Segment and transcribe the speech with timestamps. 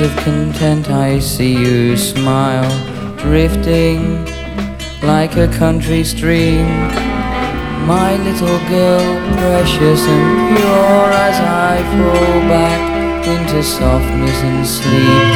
[0.00, 2.70] of content, I see you smile,
[3.18, 4.24] drifting
[5.02, 6.66] like a country stream.
[7.86, 9.04] My little girl,
[9.36, 15.26] precious and pure as I fall back into softness and sleep.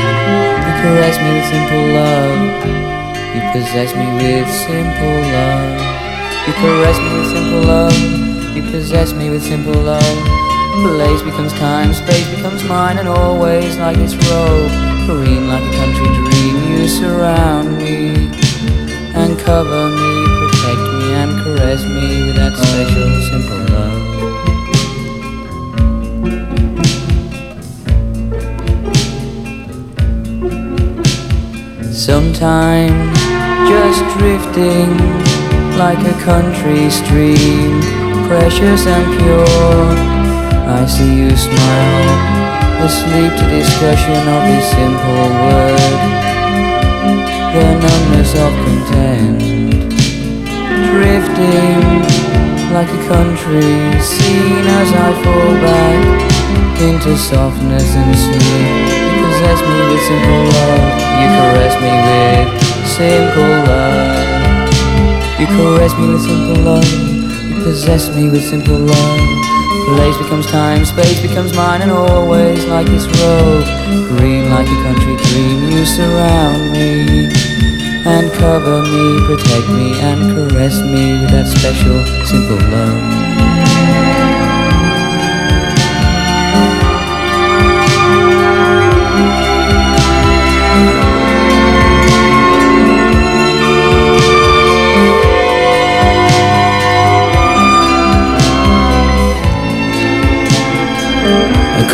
[0.65, 2.41] You caress me with simple love.
[3.35, 5.73] You possess me with simple love.
[6.47, 8.57] You caress me with simple love.
[8.57, 10.44] You possess me with simple love.
[10.83, 14.71] Place becomes time, space becomes mine, and always like this robe,
[15.07, 16.57] green like a country dream.
[16.69, 18.31] You surround me
[19.15, 24.03] and cover me, protect me and caress me with that special simple love.
[31.95, 33.19] Sometimes
[33.69, 34.91] just drifting
[35.79, 37.81] like a country stream,
[38.29, 40.14] precious and pure.
[40.75, 42.11] I see you smile,
[42.83, 45.99] asleep to discussion of this simple word,
[47.55, 49.39] the numbness of content,
[50.91, 51.79] drifting
[52.75, 53.71] like a country
[54.03, 56.03] scene as I fall back
[56.83, 58.43] into softness and sleep.
[58.99, 60.91] You possess me with simple love.
[61.23, 62.51] You caress me with
[62.91, 64.27] simple love.
[65.39, 66.91] You caress me with simple love.
[67.49, 69.64] You possess me with simple love.
[69.85, 73.65] Place becomes time, space becomes mine, and always like this road,
[74.17, 75.71] green like a country dream.
[75.71, 77.29] You surround me
[78.07, 83.34] and cover me, protect me, and caress me with that special simple love.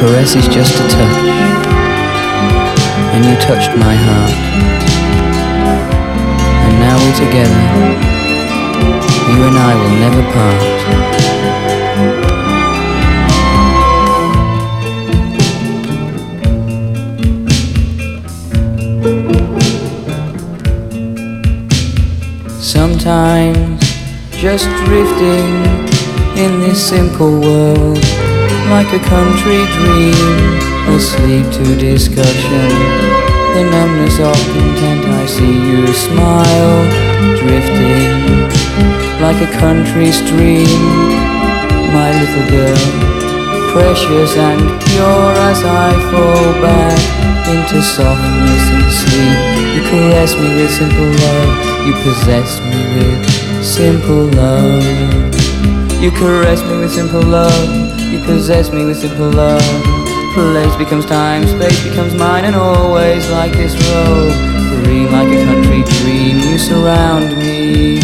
[0.01, 1.17] Caress is just a touch,
[3.13, 4.33] and you touched my heart.
[6.65, 7.65] And now we're together,
[9.29, 10.63] you and I will never part.
[22.59, 23.81] Sometimes
[24.31, 25.51] just drifting
[26.43, 28.30] in this simple world
[28.71, 30.15] like a country dream,
[30.95, 32.71] asleep to discussion.
[33.55, 36.87] The numbness of content, I see you smile,
[37.35, 38.47] drifting
[39.19, 40.71] like a country stream.
[41.91, 42.87] My little girl,
[43.75, 47.03] precious and pure as I fall back
[47.51, 49.39] into softness and sleep.
[49.75, 55.41] You caress me with simple love, you possess me with simple love.
[56.01, 57.90] You caress me with simple love.
[58.31, 59.61] Possess me with simple love.
[60.35, 64.33] Place becomes time, space becomes mine, and always like this road.
[64.85, 67.99] Green like a country dream, you surround me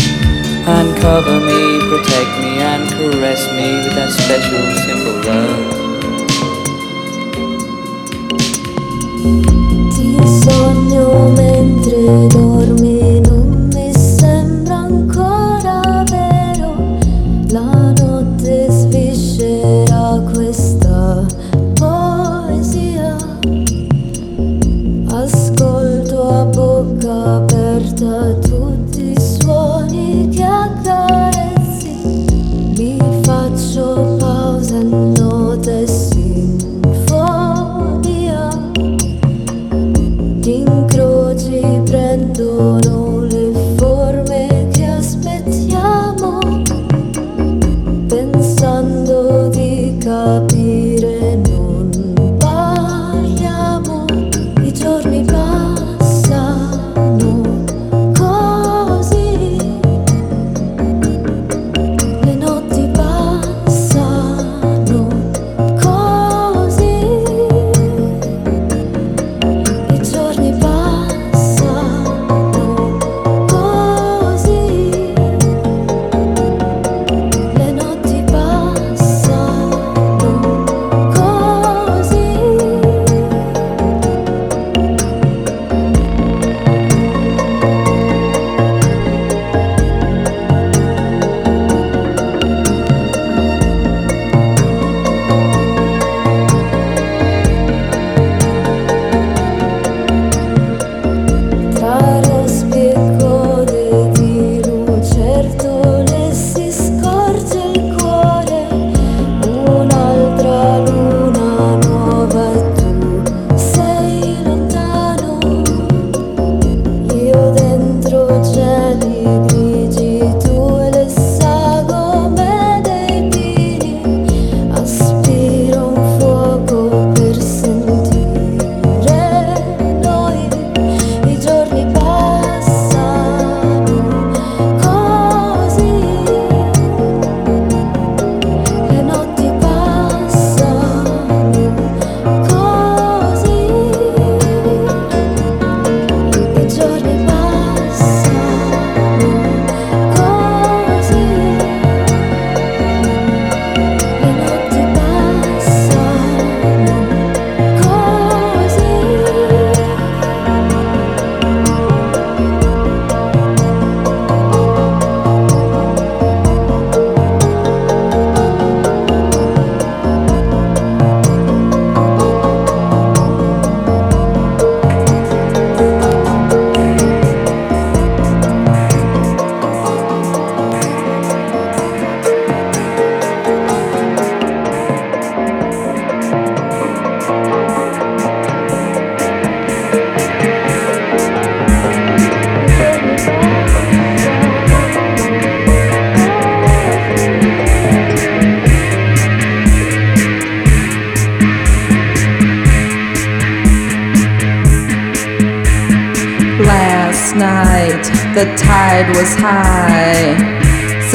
[0.67, 5.62] and cover me, protect me, and caress me with that special simple love.
[9.95, 10.09] Ti
[10.43, 13.23] sogno mentre dormi,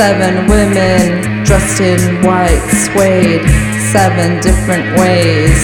[0.02, 3.46] Seven women dressed in white swayed
[3.94, 5.62] seven different ways.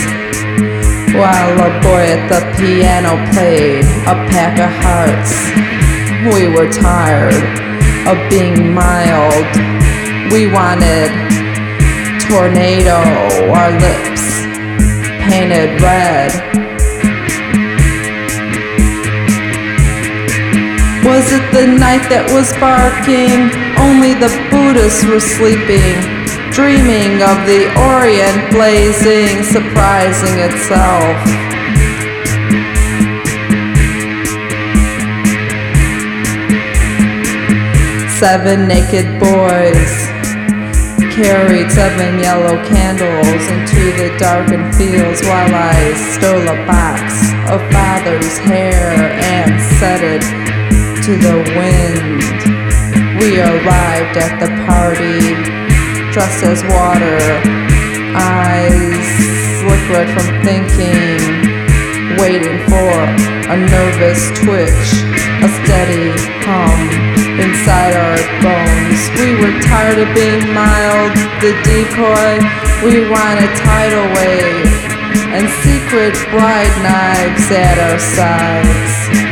[1.18, 5.34] While a boy at the piano played a pack of hearts.
[6.30, 7.34] We were tired
[8.06, 9.50] of being mild.
[10.32, 11.10] We wanted
[12.30, 13.02] tornado,
[13.58, 14.22] our lips
[15.26, 16.30] painted red.
[21.04, 23.67] Was it the night that was barking?
[23.88, 25.96] Only the Buddhists were sleeping,
[26.52, 31.16] dreaming of the Orient blazing, surprising itself.
[38.20, 39.92] Seven naked boys
[41.16, 48.38] carried seven yellow candles into the darkened fields while I stole a box of father's
[48.40, 50.24] hair and set it
[51.06, 52.37] to the wind.
[53.18, 55.34] We arrived at the party,
[56.14, 57.18] dressed as water,
[58.14, 59.10] eyes
[59.66, 61.18] liquid from thinking,
[62.22, 62.94] waiting for
[63.50, 65.02] a nervous twitch,
[65.42, 66.14] a steady
[66.46, 66.78] hum
[67.42, 69.02] inside our bones.
[69.18, 72.38] We were tired of being mild, the decoy.
[72.86, 74.70] We wanted tidal wave
[75.34, 79.27] and secret bride knives at our sides.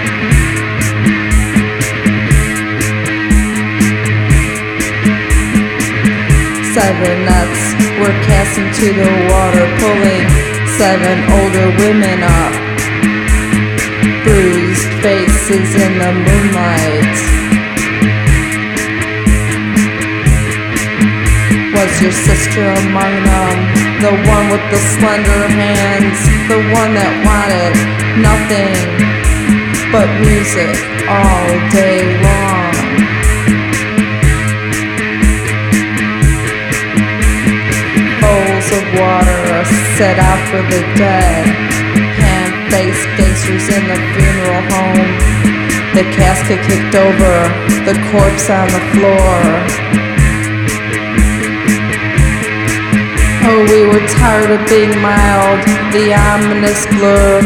[6.75, 7.71] Seven nuts
[8.03, 10.27] were cast into the water, pulling
[10.75, 12.51] seven older women up.
[14.27, 17.15] Bruised faces in the moonlight.
[21.71, 23.55] Was your sister among them?
[24.03, 26.19] The one with the slender hands,
[26.51, 27.71] the one that wanted
[28.19, 28.75] nothing
[29.95, 30.75] but music
[31.07, 32.64] all day long.
[39.97, 41.47] Set out for the dead.
[42.19, 45.11] Hand-faced gangsters in the funeral home.
[45.95, 47.35] The casket kicked over,
[47.87, 49.39] the corpse on the floor.
[53.47, 55.63] Oh, we were tired of being mild,
[55.95, 57.39] the ominous blur,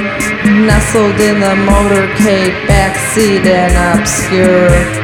[0.65, 4.98] nestled in the motorcade backseat and obscure.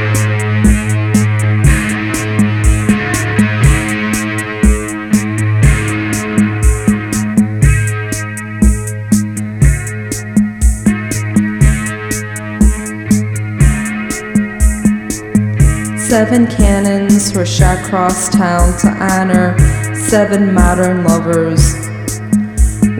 [16.35, 19.57] Seven cannons were shot across town to honor
[19.95, 21.73] seven modern lovers,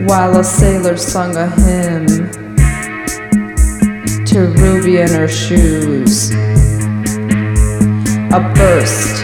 [0.08, 2.06] while a sailor sung a hymn
[4.24, 6.30] to Ruby in her shoes.
[8.32, 9.22] A burst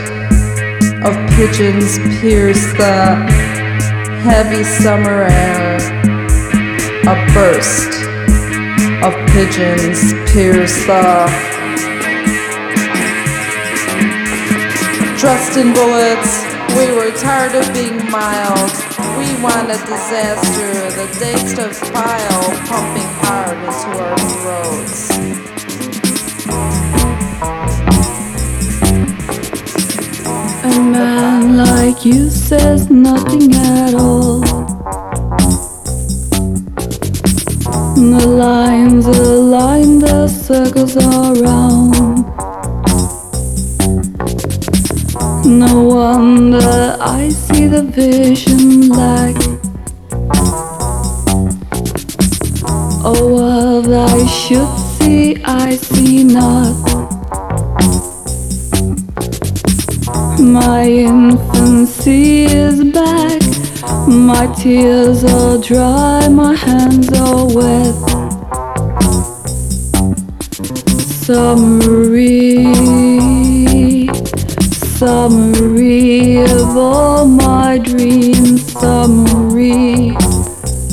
[1.07, 3.15] of pigeons pierced the
[4.21, 5.77] heavy summer air.
[7.09, 7.89] A burst
[9.03, 11.52] of pigeons pierced the
[15.23, 16.43] Dressed in bullets,
[16.77, 18.73] we were tired of being mild.
[19.17, 25.11] We wanted disaster, the taste of fire pumping hard into our throats.
[30.65, 34.41] A man like you says nothing at all.
[37.95, 42.02] The lines align, the circles around.
[45.73, 49.35] No wonder I see the vision lack.
[53.03, 56.77] Oh, what I should see, I see not.
[60.39, 63.41] My infancy is back.
[64.07, 67.97] My tears are dry, my hands are wet.
[71.25, 73.12] Summary
[75.03, 80.15] summary of all my dreams, summary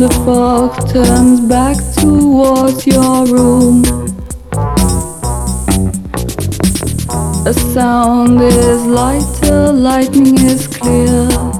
[0.01, 3.85] The fog turns back towards your room.
[7.45, 11.56] A sound is lighter, lightning is clear.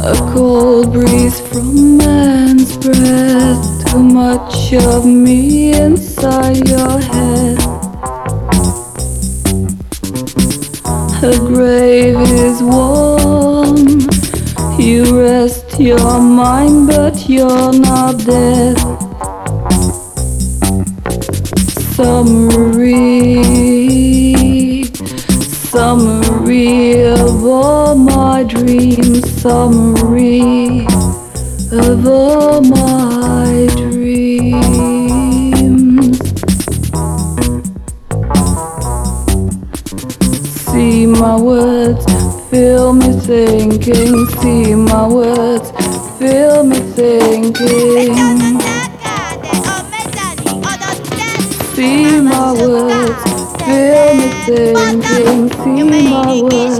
[0.00, 3.86] A cold breeze from man's breath.
[3.86, 7.58] Too much of me inside your head.
[11.22, 13.98] A grave is warm.
[14.78, 18.78] You rest your mind, but you're not dead.
[21.96, 23.42] Summary,
[25.42, 30.84] summary of all my dreams summary
[31.70, 34.58] of all my dreams.
[40.66, 42.04] See my words,
[42.50, 44.26] feel me thinking.
[44.40, 45.70] See my words,
[46.18, 48.16] feel me thinking.
[51.74, 53.22] See my words,
[53.62, 55.50] feel me thinking.
[55.62, 56.77] See my words.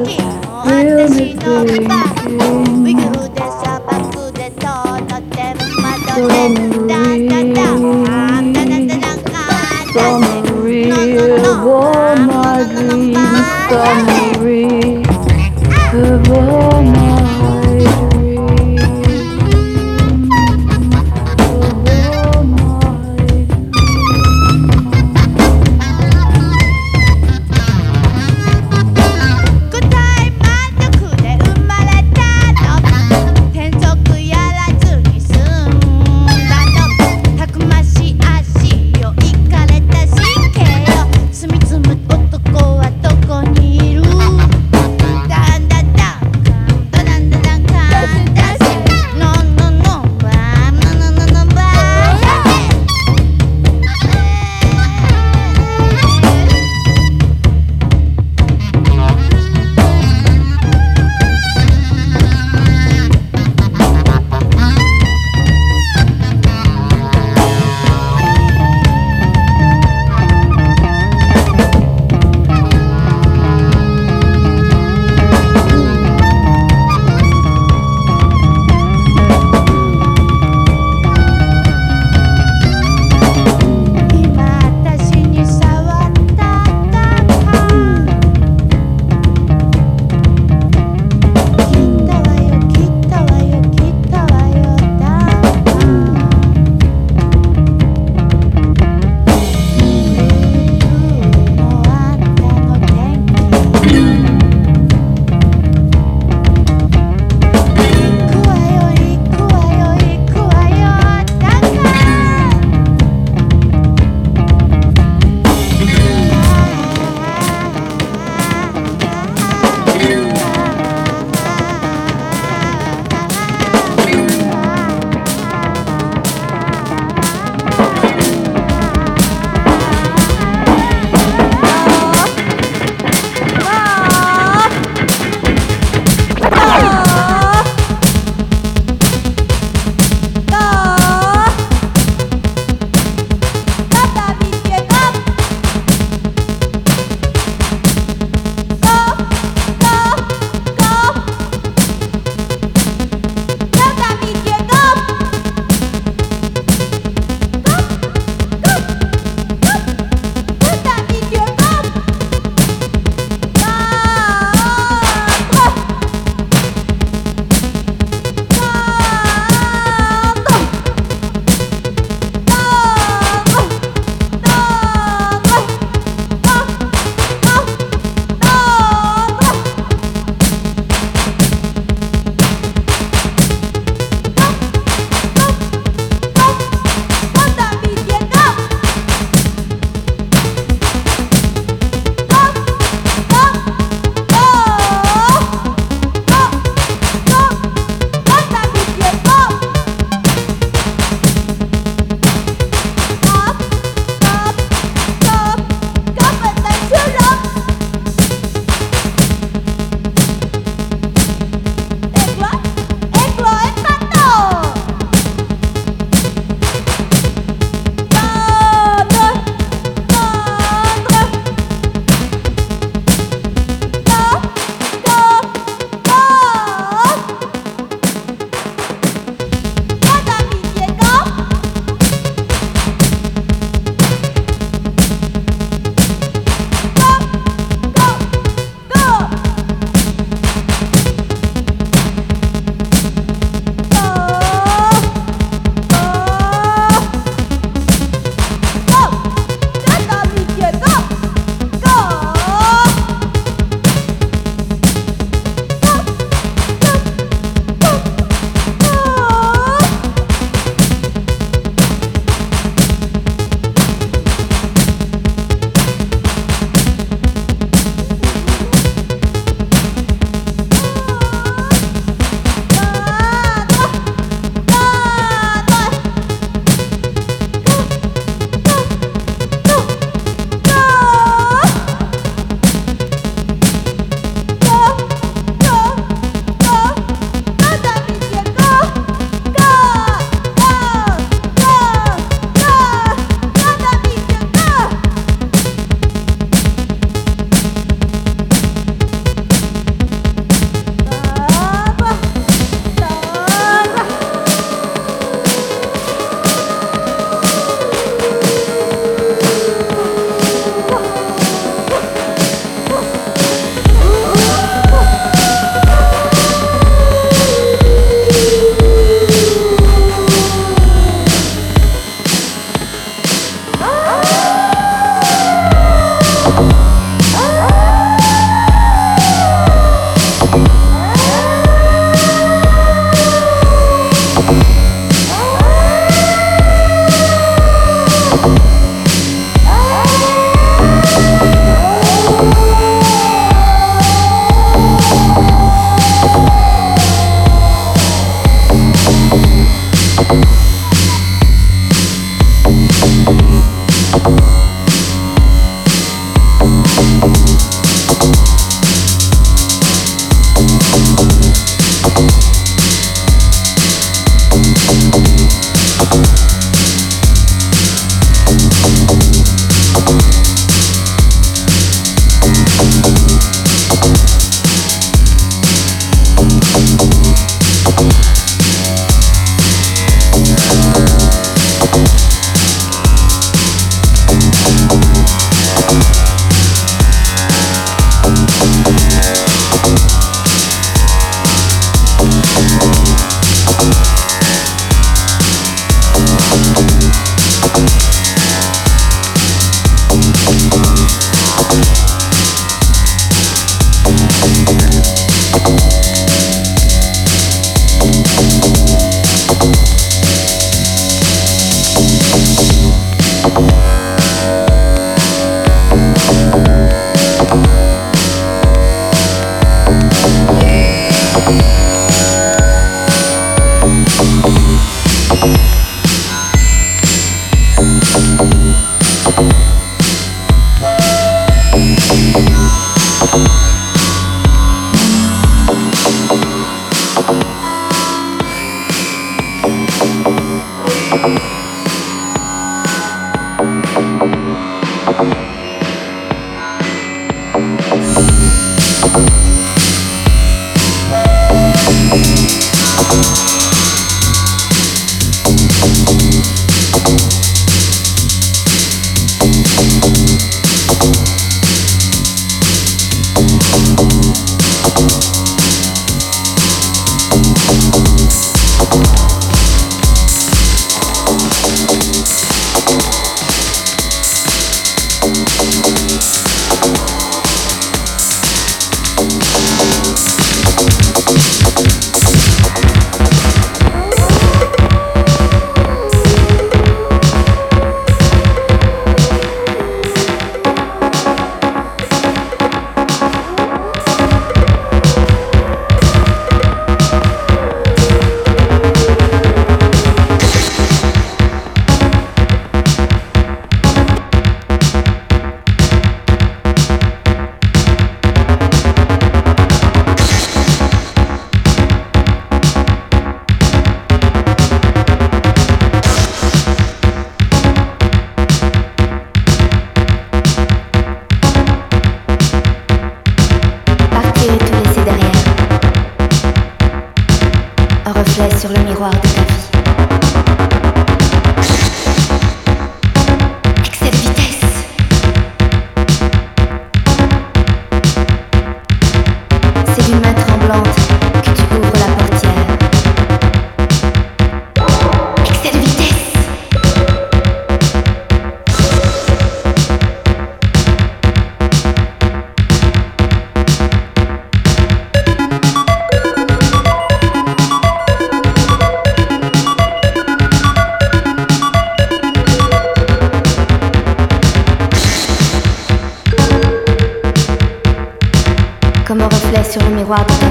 [569.99, 570.48] 梅花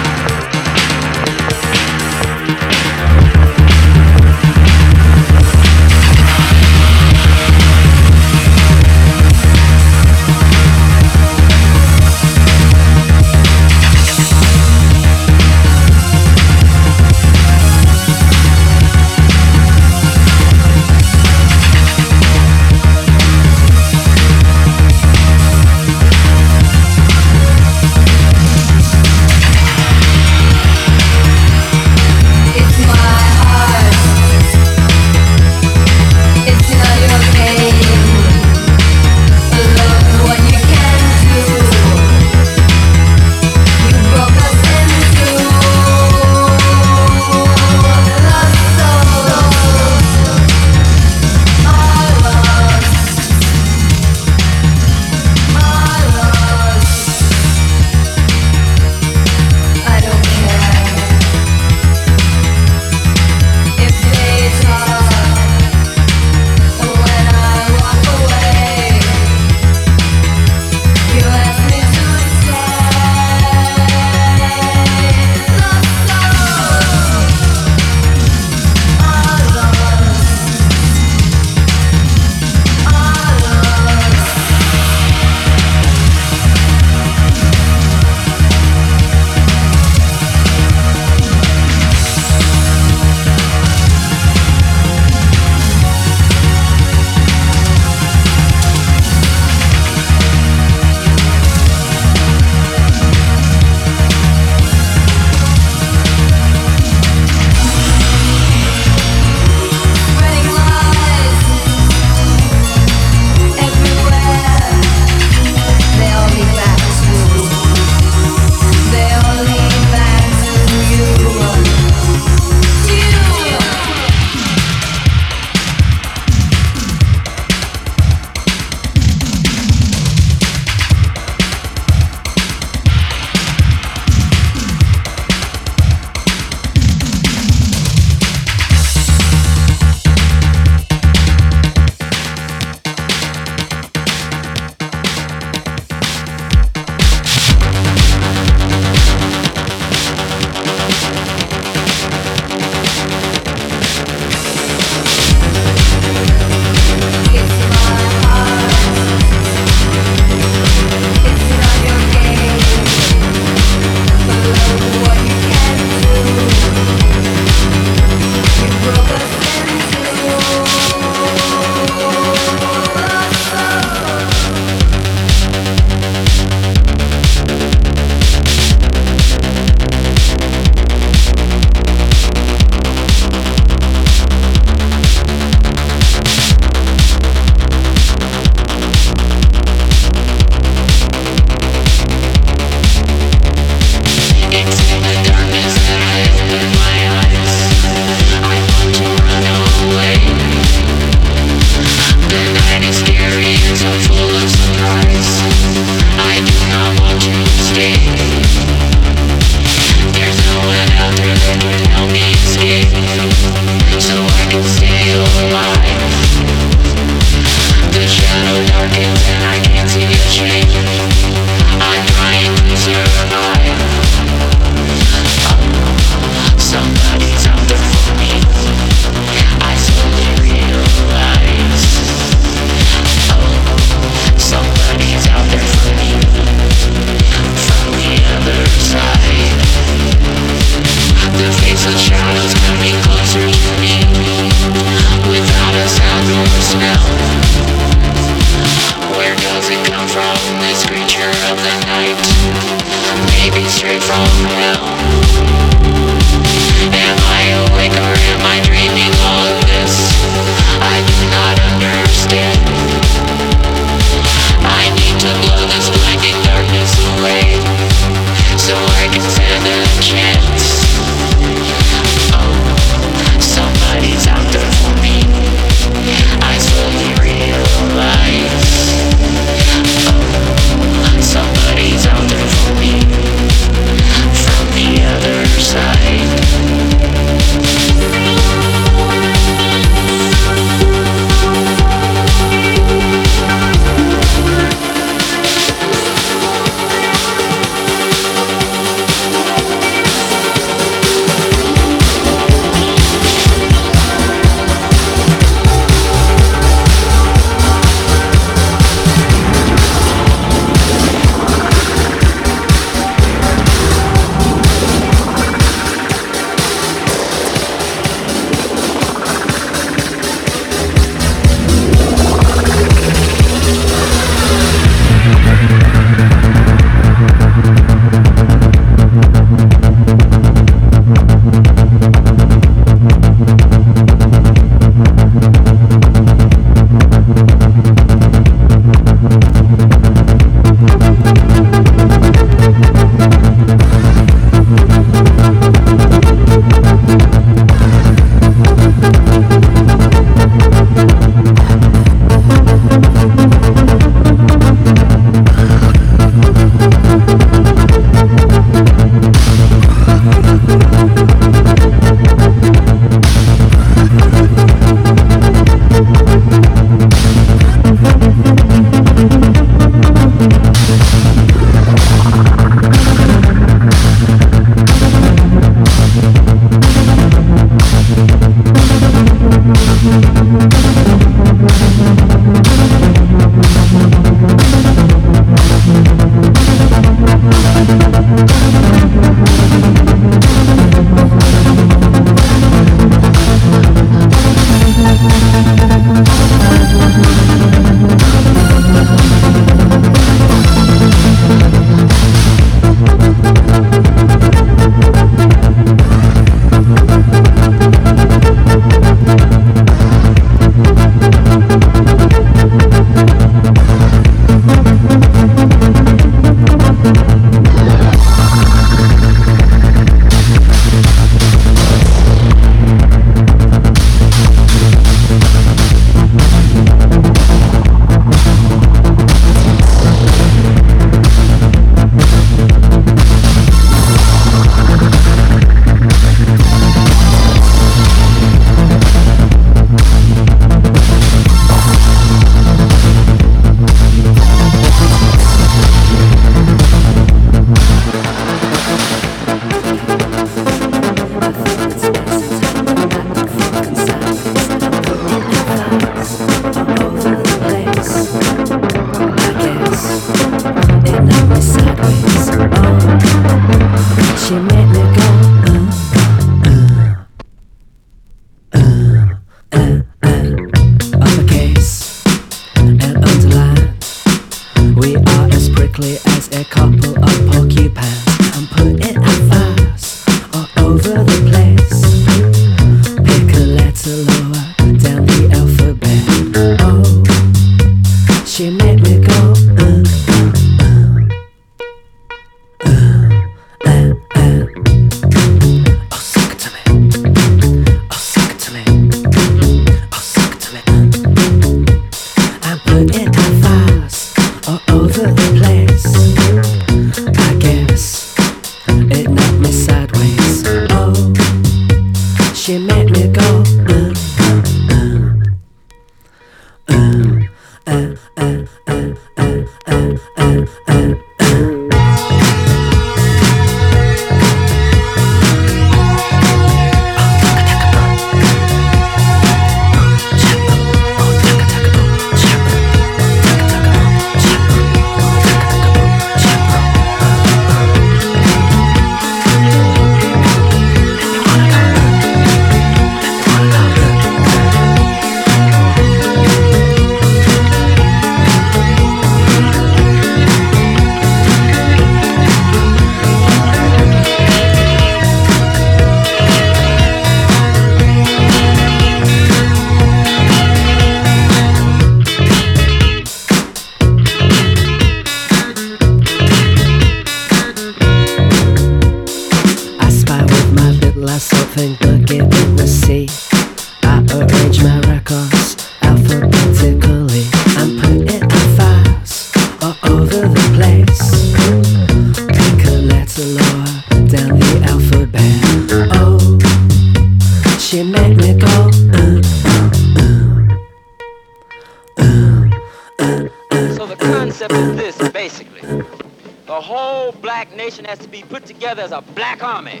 [598.88, 600.00] together as a black army.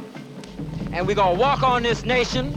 [0.94, 2.54] And we're gonna walk on this nation,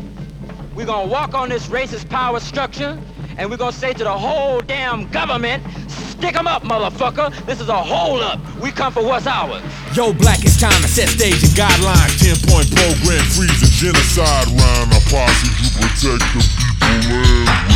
[0.73, 2.97] we're gonna walk on this racist power structure,
[3.37, 7.35] and we're gonna say to the whole damn government, stick 'em up, motherfucker.
[7.45, 8.39] This is a hold up.
[8.61, 9.61] We come for what's ours.
[9.93, 12.17] Yo, black, it's time to set stage and guidelines.
[12.23, 14.93] 10 point program, freeze a genocide round.
[14.93, 16.39] Our posse to protect the
[16.79, 17.70] people.